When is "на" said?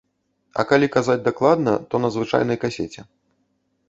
2.05-2.09